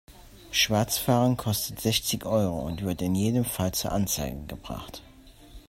Schwarzfahren 0.49 1.37
kostet 1.37 1.79
sechzig 1.79 2.25
Euro 2.25 2.61
und 2.61 2.81
wird 2.81 3.03
in 3.03 3.13
jedem 3.13 3.45
Fall 3.45 3.71
zur 3.71 3.91
Anzeige 3.91 4.45
gebracht. 4.47 5.03